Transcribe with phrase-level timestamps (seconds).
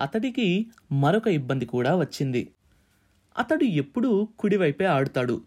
[0.00, 2.48] అతడికి మరొక ఇబ్బంది కూడా వచ్చింది.
[3.38, 5.42] అతడు ఎప్పుడూ కుడివైపే ఆడుతాడు.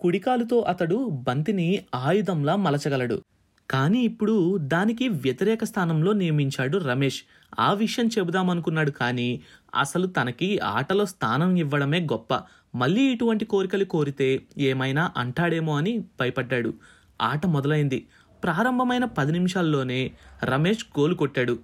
[0.00, 3.22] కుడికాలుతో అతడు బంతిని ఆయుధంలా మలచగలడు.
[3.70, 7.22] కానీ ఇప్పుడు దానికి వ్యతిరేక స్థానంలో నియమించాడు రమేష్.
[7.60, 9.40] ఆ విషయం చెబుదామనుకున్నాడు కానీ
[9.74, 12.42] అసలు తనకి ఆటలో స్థానం ఇవ్వడమే గొప్ప.
[12.74, 16.74] మళ్ళీ ఇటువంటి కోరికలు కోరితే ఏమైనా అంటాడేమో అని భయపడ్డాడు.
[17.22, 18.06] ఆట మొదలైంది.
[18.44, 20.12] ప్రారంభమైన పది నిమిషాల్లోనే
[20.44, 21.58] రమేష్ గోలు కొట్టాడు.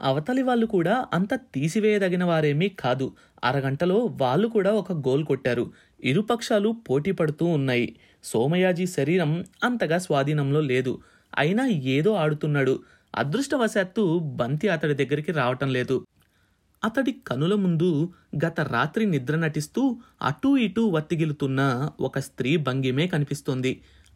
[0.00, 3.06] అవతలి వాళ్ళు కూడా అంత తీసివేయదగిన వారేమీ కాదు.
[3.44, 5.64] అరగంటలో వాళ్ళు కూడా ఒక గోల్ కొట్టారు.
[6.04, 7.96] ఇరుపక్షాలు పోటీ పడుతూ ఉన్నాయి.
[8.24, 9.32] సోమయాజీ శరీరం
[9.64, 10.92] అంతగా స్వాధీనంలో లేదు.
[11.38, 12.74] అయినా ఏదో ఆడుతున్నాడు.
[13.14, 15.96] అదృష్టవశాత్తు బంతి అతడి దగ్గరికి రావటం లేదు.
[16.84, 18.12] అతడి కనుల ముందు
[18.46, 19.82] గత రాత్రి నిద్ర నటిస్తూ
[20.22, 23.72] అటూ ఇటూ వత్తిగిలుతున్న ఒక స్త్రీ భంగిమే కనిపిస్తోంది.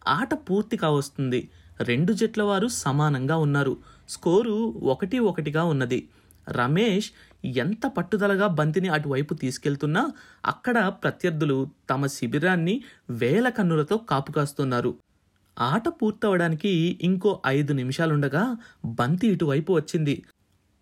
[0.09, 1.51] ఆట పూర్తి కావస్తుంది.
[1.81, 3.77] రెండు జట్ల వారు సమానంగా ఉన్నారు.
[4.09, 6.09] స్కోరు ఒకటి ఒకటిగా ఉన్నది.
[6.49, 7.11] రమేష్
[7.45, 10.13] ఎంత పట్టుదలగా బంతిని అటువైపు తీసుకెళ్తున్నా
[10.47, 14.95] అక్కడ ప్రత్యర్థులు తమ శిబిరాన్ని వేల కన్నులతో కాపుకాస్తున్నారు.
[15.61, 20.23] ఆట పూర్తవడానికి ఇంకో ఐదు నిమిషాలుండగా బంతి ఇటువైపు వచ్చింది.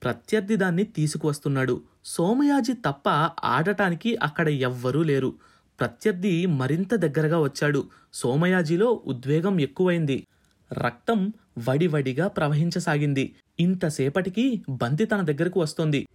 [0.03, 1.83] ప్రత్యర్థి దాన్ని తీసుకువస్తున్నాడు.
[2.05, 3.09] సోమయాజి తప్ప
[3.44, 5.34] ఆడటానికి అక్కడ ఎవ్వరూ లేరు.
[5.81, 7.89] ప్రత్యర్థి మరింత దగ్గరగా వచ్చాడు.
[8.12, 10.27] సోమయాజిలో ఉద్వేగం ఎక్కువైంది.
[10.72, 11.32] రక్తం
[11.68, 13.34] వడివడిగా ప్రవహించసాగింది.
[13.60, 16.08] ఇంతసేపటికి బంతి తన దగ్గరకు వస్తోంది.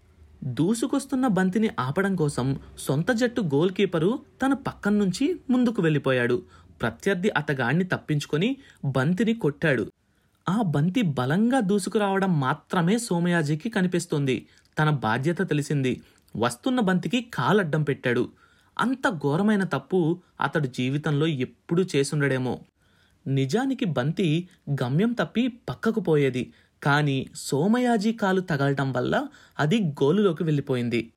[0.43, 6.43] దూసుకొస్తున్న బంతిని ఆపడం కోసం సొంత జట్టు గోల్ కీపరు తన పక్కన నుంచి ముందుకు వెళ్ళిపోయాడు.
[6.81, 9.91] ప్రత్యర్థి అతగాణ్ణి తప్పించుకొని బంతిని కొట్టాడు.
[10.49, 14.47] ఆ బంతి బలంగా దూసుకురావడం మాత్రమే సోమయాజికి కనిపిస్తోంది.
[14.79, 16.01] తన బాధ్యత తెలిసింది.
[16.37, 18.29] వస్తున్న బంతికి కాలడ్డం పెట్టాడు.
[18.79, 22.59] అంత ఘోరమైన తప్పు అతడు జీవితంలో ఎప్పుడూ చేసుండడేమో.
[23.27, 24.49] నిజానికి బంతి
[24.83, 26.53] గమ్యం తప్పి పక్కకు పోయేది.
[26.83, 29.27] కానీ సోమయాజీ కాలు తగలటం వల్ల
[29.59, 31.11] అది గోలులోకి వెళ్ళిపోయింది.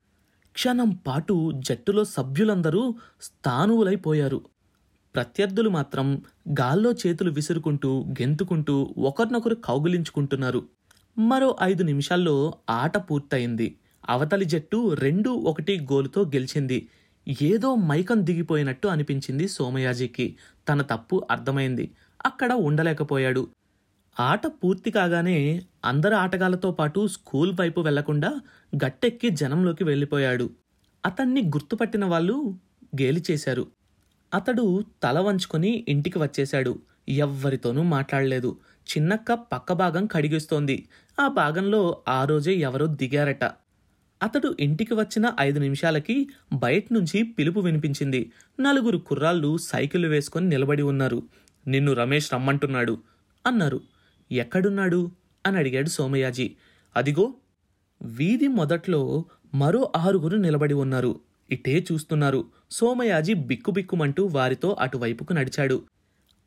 [0.53, 4.45] క్షణం పాటు జట్టులో సభ్యులందరూ స్థానువులైపోయారు
[5.15, 6.23] ప్రత్యర్థులు మాత్రం
[6.61, 10.69] గాల్లో చేతులు విసురుకుంటూ గెంతుకుంటూ ఒకరినొకరు కౌగిలించుకుంటున్నారు.
[11.19, 13.79] మరో ఐదు నిమిషాల్లో ఆట పూర్తయింది.
[14.09, 16.89] అవతలి జట్టు రెండు ఒకటి గోలుతో గెలిచింది.
[17.29, 20.37] ఏదో మైకం దిగిపోయినట్టు అనిపించింది సోమయాజికి.
[20.69, 21.91] తన తప్పు అర్థమైంది.
[22.27, 23.49] అక్కడ ఉండలేకపోయాడు.
[24.21, 28.41] ఆట పూర్తి కాగానే అందరు ఆటగాళ్ళతో పాటు స్కూల్ వైపు వెళ్ళకుండా
[28.85, 30.51] గట్టెక్కి జనంలోకి వెళ్ళిపోయాడు.
[31.07, 32.59] అతన్ని గుర్తుపట్టిన వాళ్ళు
[33.01, 33.67] గేలి చేశారు
[34.35, 36.79] అతడు తల వంచుకొని ఇంటికి వచ్చేశాడు.
[37.09, 38.59] ఎవ్వరితోనూ మాట్లాడలేదు.
[38.89, 40.89] చిన్నక్క పక్క భాగం కడిగిస్తోంది.
[41.21, 43.45] ఆ భాగంలో ఆ రోజే ఎవరో దిగారట.
[44.23, 48.33] అతడు ఇంటికి వచ్చిన ఐదు నిమిషాలకి బయట నుంచి పిలుపు వినిపించింది.
[48.61, 51.23] నలుగురు కుర్రాళ్ళు సైకిల్ వేసుకొని నిలబడి ఉన్నారు.
[51.67, 52.99] నిన్ను రమేష్ రమ్మంటున్నాడు.
[53.47, 53.81] అన్నారు.
[54.33, 55.11] ఎక్కడున్నాడు?
[55.47, 56.57] అని అడిగాడు సోమయాజీ.
[56.97, 57.35] అదిగో
[58.03, 59.25] వీధి మొదట్లో
[59.55, 61.21] మరో ఆరుగురు నిలబడి ఉన్నారు.
[61.51, 62.45] ఇటే చూస్తున్నారు.
[62.71, 65.83] సోమయాజీ బిక్కుబిక్కుమంటూ వారితో అటువైపుకు నడిచాడు.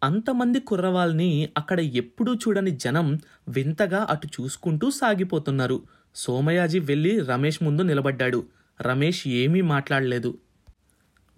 [0.04, 5.84] అంతమంది కుర్రవాల్ని అక్కడ ఎప్పుడూ చూడని జనం వింతగా అటు చూసుకుంటూ సాగిపోతున్నారు.
[6.16, 8.48] సోమయాజీ వెళ్ళి రమేష్ ముందు నిలబడ్డాడు.
[8.82, 10.38] రమేష్ ఏమీ మాట్లాడలేదు.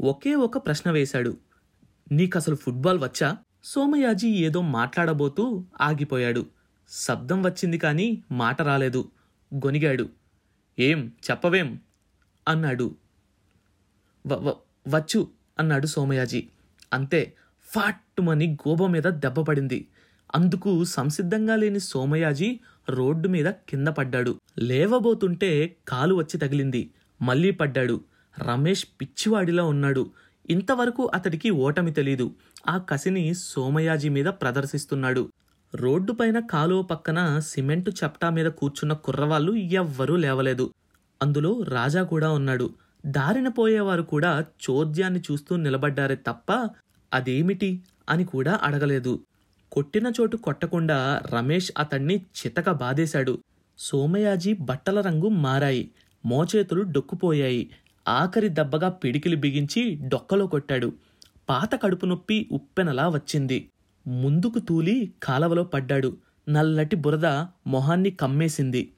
[0.01, 1.37] ఒకే ఒక ప్రశ్న వేశాడు.
[2.11, 3.37] నీకసలు ఫుట్బాల్ వచ్చా?
[3.63, 6.45] సోమయాజీ ఏదో మాట్లాడబోతూ ఆగిపోయాడు.
[6.89, 9.11] శబ్దం వచ్చింది కానీ మాట రాలేదు.
[9.55, 10.09] గొనిగాడు
[10.79, 11.79] ఏం చెప్పవేం?
[12.47, 12.95] అన్నాడు.
[14.89, 15.27] వచ్చు
[15.59, 16.47] అన్నాడు సోమయాజీ.
[16.93, 19.87] అంతే ఫాట్టుమని గోబ మీద దెబ్బపడింది
[20.35, 24.39] అందుకు సంసిద్ధంగా లేని సోమయాజీ రోడ్డు మీద కింద పడ్డాడు.
[24.59, 26.89] లేవబోతుంటే కాలు వచ్చి తగిలింది.
[27.21, 28.01] మళ్ళీ పడ్డాడు.
[28.39, 30.11] రమేష్ పిచ్చివాడిలా ఉన్నాడు.
[30.49, 32.31] ఇంతవరకు అతడికి ఓటమి తెలీదు.
[32.67, 35.31] ఆ కసిని సోమయాజీ మీద ప్రదర్శిస్తున్నాడు.
[35.75, 40.73] రోడ్డుపైన కాలువ పక్కన సిమెంటు చప్టా మీద కూర్చున్న కుర్రవాళ్ళు ఎవ్వరూ లేవలేదు.
[41.21, 42.73] అందులో రాజా కూడా ఉన్నాడు.
[43.05, 46.69] దారిన పోయేవారు కూడా చోద్యాన్ని చూస్తూ నిలబడ్డారే తప్ప
[47.13, 49.19] అదేమిటి అని కూడా అడగలేదు.
[49.73, 53.39] కొట్టిన చోటు కొట్టకుండా రమేష్ అతన్ని చితక బాధేశాడు.
[53.77, 55.91] సోమయాజీ బట్టల రంగు మారాయి.
[56.25, 57.69] మోచేతులు డొక్కుపోయాయి.
[58.07, 60.93] ఆఖరి దెబ్బగా పిడికిలి బిగించి డొక్కలో కొట్టాడు.
[61.49, 63.69] పాత కడుపు నొప్పి ఉప్పెనలా వచ్చింది.
[64.07, 66.17] ముందుకు తూలి కాలవలో పడ్డాడు.
[66.49, 67.25] నల్లటి బురద
[67.67, 68.91] మొహాన్ని కమ్మేసింది.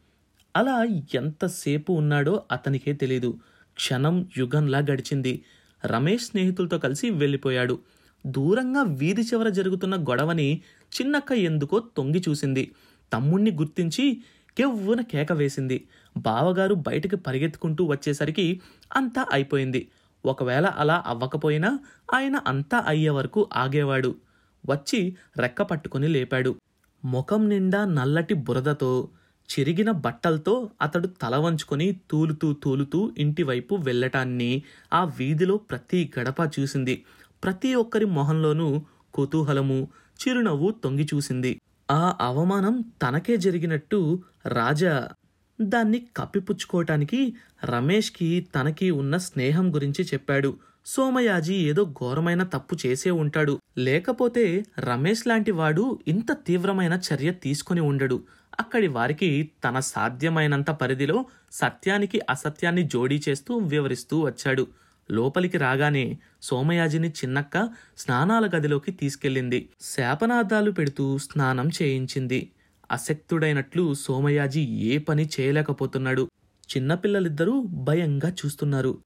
[0.55, 0.83] అలా
[1.15, 3.39] ఎంతసేపు ఉన్నాడో అతనికే తెలీదు.
[3.75, 5.43] క్షణం యుగంలా గడిచింది.
[5.85, 7.79] రమేష్ స్నేహితులతో కలిసి వెళ్ళిపోయాడు.
[8.25, 10.61] దూరంగా వీధి చివర జరుగుతున్న గొడవని
[10.93, 12.71] చిన్నక్క ఎందుకో తొంగి చూసింది.
[13.13, 14.23] తమ్ముణ్ణి గుర్తించి
[14.57, 15.87] కెవ్వున కేక వేసింది.
[16.17, 18.61] బావగారు బయటికి పరిగెత్తుకుంటూ వచ్చేసరికి
[18.95, 19.87] అంతా అయిపోయింది.
[20.25, 21.79] ఒకవేళ అలా అవ్వకపోయినా
[22.13, 24.15] ఆయన అంతా అయ్యే వరకు ఆగేవాడు.
[24.65, 26.55] వచ్చి రెక్క పట్టుకుని లేపాడు.
[27.05, 29.09] ముఖం నిండా నల్లటి బురదతో
[29.49, 34.63] చిరిగిన బట్టలతో అతడు తల వంచుకొని తూలుతూ తూలుతూ ఇంటివైపు వెళ్ళటాన్ని
[34.93, 37.03] ఆ వీధిలో ప్రతి గడప చూసింది.
[37.43, 38.67] ప్రతి ఒక్కరి మొహంలోనూ
[39.13, 39.79] కుతూహలము
[40.19, 41.51] చిరునవ్వు తొంగి చూసింది.
[41.89, 43.99] ఆ అవమానం తనకే జరిగినట్టు
[44.47, 44.93] రాజా
[45.61, 47.19] దాన్ని కప్పిపుచ్చుకోవటానికి
[47.65, 50.51] రమేష్కి తనకి ఉన్న స్నేహం గురించి చెప్పాడు.
[50.85, 53.59] సోమయాజీ ఏదో ఘోరమైన తప్పు చేసే ఉంటాడు.
[53.77, 54.43] లేకపోతే
[54.79, 58.17] రమేష్ లాంటి వాడు ఇంత తీవ్రమైన చర్య తీసుకొని ఉండడు.
[58.59, 64.67] అక్కడి వారికి తన సాధ్యమైనంత పరిధిలో సత్యానికి అసత్యాన్ని జోడీ చేస్తూ వివరిస్తూ వచ్చాడు.
[65.11, 69.69] లోపలికి రాగానే సోమయాజిని చిన్నక్క స్నానాల గదిలోకి తీసుకెళ్ళింది.
[69.81, 72.51] శాపనార్థాలు పెడుతూ స్నానం చేయించింది.
[72.91, 76.29] అశక్తుడైనట్లు సోమయాజి ఏ పని చేయలేకపోతున్నాడు.
[76.77, 78.97] చిన్నపిల్లలిద్దరూ భయంగా చూస్తున్నారు.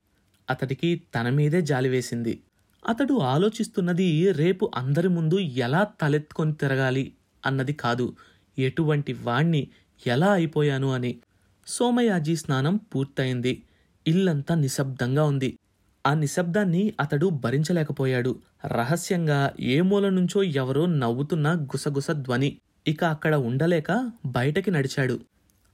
[0.49, 2.43] అతడికి తన మీదే జాలి వేసింది.
[2.87, 7.13] అతడు ఆలోచిస్తున్నది రేపు అందరి ముందు ఎలా తలెత్తుకొని తిరగాలి
[7.45, 8.15] అన్నది కాదు.
[8.59, 9.67] ఎటువంటి వాణ్ణి
[10.07, 11.19] ఎలా అయిపోయాను అని.
[11.67, 13.63] సోమయాజీ స్నానం పూర్తయింది.
[14.07, 15.58] ఇల్లంతా నిశ్శబ్దంగా ఉంది.
[16.07, 18.39] ఆ నిశ్శబ్దాన్ని అతడు భరించలేకపోయాడు.
[18.65, 22.57] రహస్యంగా ఏ మూల నుంచో ఎవరో నవ్వుతున్న గుసగుస ధ్వని.
[22.87, 25.19] ఇక అక్కడ ఉండలేక బయటకి నడిచాడు.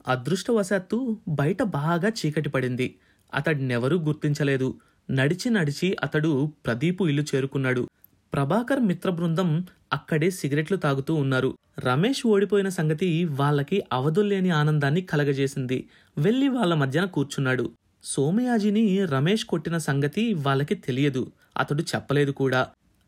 [0.07, 2.95] అదృష్టవశాత్తు బయట బాగా చీకటి పడింది.
[3.33, 4.75] అతడినెవరూ గుర్తించలేదు.
[5.11, 7.89] నడిచి నడిచి అతడు ప్రదీపు ఇల్లు చేరుకున్నాడు.
[8.33, 11.57] ప్రభాకర్ మిత్ర బృందం అక్కడే సిగరెట్లు తాగుతూ ఉన్నారు.
[11.79, 15.89] రమేష్ ఓడిపోయిన సంగతి వాళ్ళకి అవధుల్లేని ఆనందాన్ని కలగజేసింది.
[16.17, 17.71] వెళ్ళి వాళ్ళ మధ్యన కూర్చున్నాడు.
[18.05, 21.31] సోమయాజిని రమేష్ కొట్టిన సంగతి వాళ్ళకి తెలియదు.
[21.57, 22.67] అతడు చెప్పలేదు కూడా.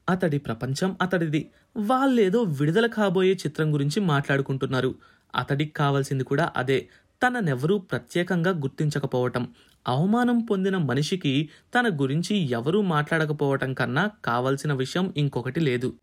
[0.10, 1.52] అతడి ప్రపంచం అతడిది.
[1.78, 4.96] వాళ్ళేదో విడుదల కాబోయే చిత్రం గురించి మాట్లాడుకుంటున్నారు.
[5.36, 6.88] అతడికి కావాల్సింది కూడా అదే.
[7.28, 9.48] తననెవరూ ప్రత్యేకంగా గుర్తించకపోవటం.
[9.88, 15.94] అవమానం పొందిన మనిషికి తన గురించి ఎవరూ మాట్లాడకపోవటం కన్నా కావలసిన విషయం ఇంకొకటి లేదు.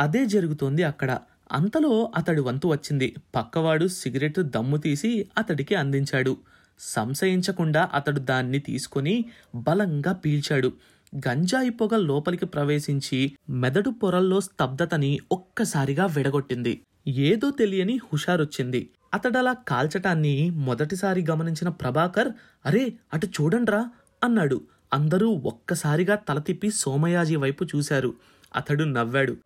[0.00, 1.18] అదే జరుగుతోంది అక్కడ.
[1.52, 3.14] అంతలో అతడి వంతు వచ్చింది.
[3.34, 6.36] పక్కవాడు సిగరెట్ దమ్ము తీసి అతడికి అందించాడు.
[6.78, 9.24] సంశయించకుండా అతడు దాన్ని తీసుకొని
[9.54, 10.72] బలంగా పీల్చాడు.
[11.16, 16.80] గంజాయి పొగ లోపలికి ప్రవేశించి మెదడు పొరల్లో స్తబ్దతని ఒక్కసారిగా విడగొట్టింది.
[17.08, 18.90] ఏదో తెలియని హుషారొచ్చింది.
[19.14, 22.28] అతడలా కాల్చటాన్ని మొదటిసారి గమనించిన ప్రభాకర్
[22.66, 23.90] అరే అటు చూడండ్రా
[24.24, 24.60] అన్నాడు.
[24.94, 28.14] అందరూ ఒక్కసారిగా తల తిప్పి సోమయాజీ వైపు చూశారు.
[28.56, 29.36] అతడు నవ్వాడు.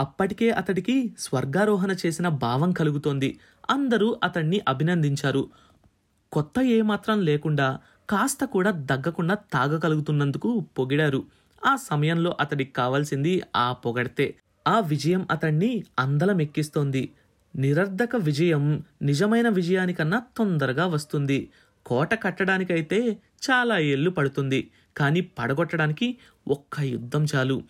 [0.00, 3.38] అప్పటికే అతడికి స్వర్గారోహణ చేసిన భావం కలుగుతోంది.
[3.70, 5.50] అందరూ అతన్ని అభినందించారు.
[6.32, 7.78] కొత్త ఏమాత్రం లేకుండా
[8.10, 11.24] కాస్త కూడా దగ్గకుండా తాగగలుగుతున్నందుకు పొగిడారు.
[11.66, 14.34] ఆ సమయంలో అతడికి కావాల్సింది ఆ పొగడితే.
[14.66, 17.10] ఆ విజయం అతన్ని అందలమెక్కిస్తోంది.
[17.56, 21.50] నిరర్ధక విజయం నిజమైన విజయానికన్నా తొందరగా వస్తుంది.
[21.86, 22.98] కోట కట్టడానికైతే
[23.50, 24.70] చాలా ఏళ్ళు పడుతుంది.
[24.96, 26.18] కానీ పడగొట్టడానికి
[26.48, 27.62] ఒక్క యుద్ధం చాలు.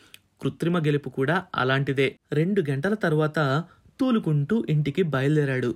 [0.43, 2.17] కృత్రిమ గెలుపు కూడా అలాంటిదే.
[2.33, 3.65] రెండు గంటల తరువాత
[4.01, 5.75] తూలుకుంటూ ఇంటికి బయలుదేరాడు.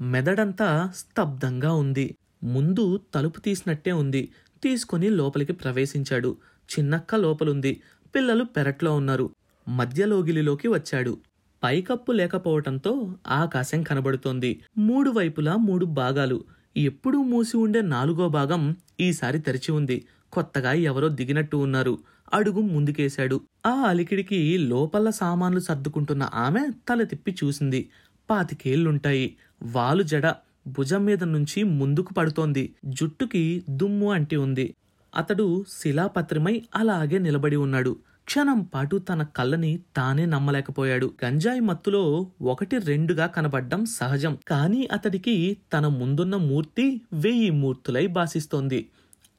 [0.00, 2.16] మెదడంతా స్తబ్దంగా ఉంది.
[2.44, 4.28] ముందు తలుపు తీసినట్టే ఉంది.
[4.62, 6.36] తీసుకుని లోపలికి ప్రవేశించాడు.
[6.70, 7.80] చిన్నక్క లోపలుంది.
[8.14, 9.30] పిల్లలు పెరట్లో ఉన్నారు.
[9.68, 11.18] మధ్యలోగిలిలోకి వచ్చాడు.
[11.64, 14.60] పైకప్పు లేకపోవటంతో ఆకాశం కనబడుతోంది.
[14.78, 16.44] మూడు వైపులా మూడు భాగాలు.
[16.76, 20.06] ఎప్పుడూ మూసి ఉండే నాలుగో భాగం ఈసారి తెరిచి ఉంది.
[20.32, 21.98] కొత్తగా ఎవరో దిగినట్టు ఉన్నారు.
[22.34, 23.40] అడుగు ముందుకేశాడు.
[23.66, 27.88] ఆ అలికిడికి లోపల సామాన్లు సర్దుకుంటున్న ఆమె తల తిప్పి చూసింది.
[28.30, 29.36] పాతికేళ్ళుంటాయి.
[29.62, 30.26] వాలు జడ.
[30.66, 32.74] భుజం మీద నుంచి ముందుకు పడుతోంది.
[32.84, 34.74] జుట్టుకి దుమ్ము అంటి ఉంది.
[35.16, 37.96] అతడు శిలాపత్రమై అలాగే నిలబడి ఉన్నాడు.
[38.24, 41.14] క్షణం పాటు తన కళ్ళని తానే నమ్మలేకపోయాడు.
[41.24, 44.38] గంజాయి మత్తులో ఒకటి రెండుగా కనబడ్డం సహజం.
[44.48, 48.88] కానీ అతడికి తన ముందున్న మూర్తి వెయ్యి మూర్తులై భాసిస్తోంది.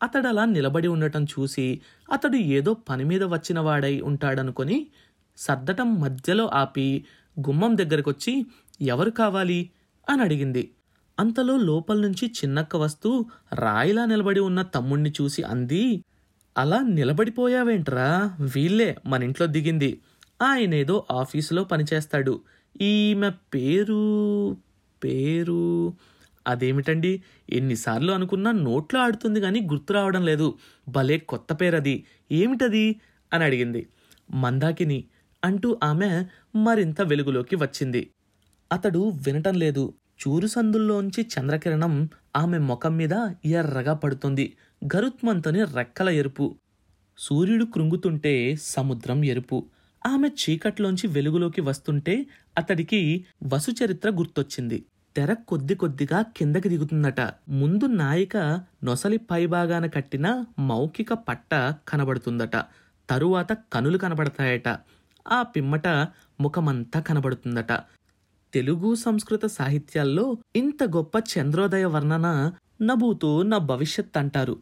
[0.03, 4.87] అతడలా నిలబడి ఉండటం చూసి అతడు ఏదో పని మీద వచ్చినవాడై ఉంటాడనుకొని
[5.37, 7.05] సర్దటం మధ్యలో ఆపి
[7.39, 8.45] గుమ్మం దగ్గరకొచ్చి
[8.81, 9.69] ఎవరు కావాలి?
[10.09, 10.69] అని అడిగింది.
[11.19, 16.03] అంతలో లోపల నుంచి చిన్నక్క వస్తూ రాయిలా నిలబడి ఉన్న తమ్ముణ్ణి చూసి అంది
[16.57, 18.37] అలా నిలబడిపోయావేంట్రా?
[18.55, 20.01] వీళ్ళే మన ఇంట్లో దిగింది.
[20.41, 22.41] ఆయనేదో ఆఫీసులో పనిచేస్తాడు.
[22.81, 24.57] ఈమె పేరు
[25.03, 25.93] పేరు
[26.47, 27.23] అదేమిటండి?
[27.49, 30.57] ఎన్నిసార్లు అనుకున్నా నోట్లో ఆడుతుంది కానీ గుర్తు రావడం లేదు.
[30.89, 32.05] భలే కొత్త పేరది.
[32.31, 32.95] ఏమిటది?
[33.33, 33.87] అని అడిగింది.
[34.31, 35.03] మందాకిని
[35.45, 38.09] అంటూ ఆమె మరింత వెలుగులోకి వచ్చింది.
[38.71, 39.93] అతడు వినటం లేదు.
[40.19, 43.13] చూరు సందుల్లోంచి చంద్రకిరణం ఆమె ముఖం మీద
[43.45, 44.53] ఎర్రగా పడుతుంది.
[44.95, 46.55] గరుత్మంతుని రెక్కల ఎరుపు.
[47.17, 49.65] సూర్యుడు కృంగుతుంటే సముద్రం ఎరుపు.
[50.07, 52.25] ఆమె చీకట్లోంచి వెలుగులోకి వస్తుంటే
[52.57, 54.85] అతడికి వసుచరిత్ర గుర్తొచ్చింది.
[55.15, 57.21] తెర కొద్ది కొద్దిగా కిందకి దిగుతుందట.
[57.49, 58.37] ముందు నాయిక
[58.83, 61.53] నొసలి పైభాగాన కట్టిన మౌఖిక పట్ట
[61.87, 62.55] కనబడుతుందట.
[63.09, 64.67] తరువాత కనులు కనబడతాయట.
[65.27, 65.87] ఆ పిమ్మట
[66.41, 67.71] ముఖమంతా కనబడుతుందట.
[68.55, 74.61] తెలుగు సంస్కృత సాహిత్యాల్లో ఇంత గొప్ప చంద్రోదయ వర్ణన నభూతో నా భవిష్యత్ అంటారు.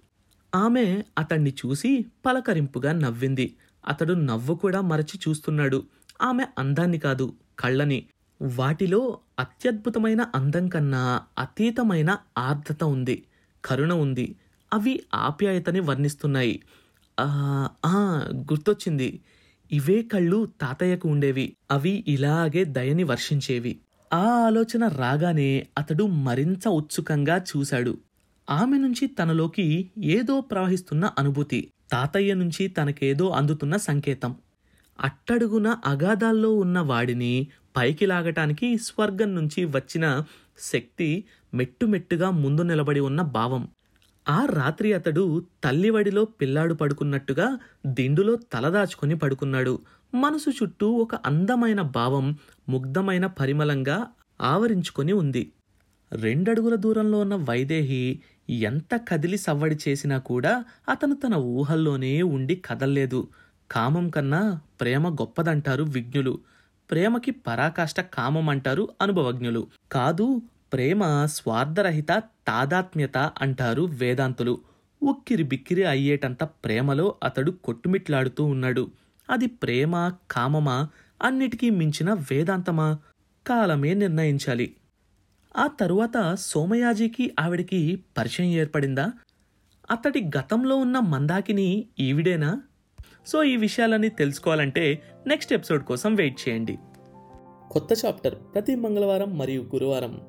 [0.55, 3.55] ఆమె అతణ్ణి చూసి పలకరింపుగా నవ్వింది.
[3.87, 5.83] అతడు నవ్వు కూడా మరచి చూస్తున్నాడు.
[6.21, 8.05] ఆమె అందాన్ని కాదు కళ్ళని.
[8.41, 13.23] వాటిలో అత్యద్భుతమైన అందం కన్నా అతీతమైన ఆర్ద్రత ఉంది.
[13.65, 14.35] కరుణ ఉంది.
[14.73, 16.63] అవి ఆప్యాయతని వర్ణిస్తున్నాయి.
[17.19, 19.21] ఆ, గుర్తొచ్చింది.
[19.71, 21.55] ఇవే కళ్ళు తాతయ్యకు ఉండేవి.
[21.71, 23.79] అవి ఇలాగే దయని వర్షించేవి.
[24.13, 27.97] ఆ ఆలోచన రాగానే అతడు మరింత ఉత్సుకంగా చూశాడు.
[28.49, 34.35] ఆమె నుంచి తనలోకి ఏదో ప్రవహిస్తున్న అనుభూతి తాతయ్య నుంచి తనకేదో అందుతున్న సంకేతం.
[34.99, 40.23] అట్టడుగున అగాధాల్లో ఉన్న వాడిని పైకి లాగటానికి స్వర్గం నుంచి వచ్చిన
[40.59, 43.67] శక్తి మెట్టుమెట్టుగా ముందు నిలబడి ఉన్న భావం.
[44.29, 49.79] ఆ రాత్రి అతడు తల్లివడిలో పిల్లాడు పడుకున్నట్టుగా దిండులో తలదాచుకొని పడుకున్నాడు.
[50.13, 52.37] మనసు చుట్టూ ఒక అందమైన భావం
[52.69, 54.07] ముగ్ధమైన పరిమళంగా
[54.41, 55.51] ఆవరించుకొని ఉంది.
[56.11, 63.27] రెండడుగుల దూరంలో ఉన్న వైదేహి ఎంత కదిలి సవ్వడి చేసినా కూడా అతను తన ఊహల్లోనే ఉండి కదల్లేదు.
[63.71, 66.39] కామం కన్నా ప్రేమ గొప్పదంటారు విజ్ఞులు
[66.91, 69.67] ప్రేమకి పరాకాష్ట కామం అంటారు అనుభవజ్ఞులు.
[69.91, 70.41] కాదు
[70.73, 72.11] ప్రేమ స్వార్థరహిత
[72.47, 74.61] తాదాత్మ్యత అంటారు వేదాంతులు.
[75.03, 78.91] ఉక్కిరి బిక్కిరి అయ్యేటంత ప్రేమలో అతడు కొట్టుమిట్లాడుతూ ఉన్నాడు.
[79.29, 80.89] అది ప్రేమ కామమా?
[81.21, 82.97] అన్నిటికీ మించిన వేదాంతమా?
[83.47, 84.75] కాలమే నిర్ణయించాలి.
[85.57, 89.11] ఆ తరువాత సోమయాజికి ఆవిడికి పరిచయం ఏర్పడిందా?
[89.91, 92.61] అతడి గతంలో ఉన్న మందాకిని ఈవిడేనా?
[93.27, 96.77] సో ఈ విషయాలన్నీ తెలుసుకోవాలంటే నెక్స్ట్ ఎపిసోడ్ కోసం వెయిట్ చేయండి.
[97.71, 100.21] కొత్త చాప్టర్ ప్రతి మంగళవారం మరియు గురువారం.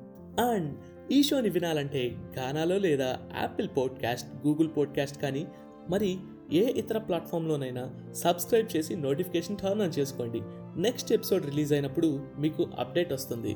[0.51, 0.77] అండ్
[1.11, 5.47] ఈ షోని వినాలంటే గానాలో లేదా యాపిల్ పాడ్కాస్ట్ గూగుల్ పాడ్కాస్ట్ కానీ
[5.89, 6.17] మరి
[6.53, 10.41] ఏ ఇతర ప్లాట్ఫామ్లోనైనా సబ్స్క్రైబ్ చేసి నోటిఫికేషన్ టర్న్ ఆన్ చేసుకోండి.
[10.81, 13.55] నెక్స్ట్ ఎపిసోడ్ రిలీజ్ అయినప్పుడు మీకు అప్డేట్ వస్తుంది.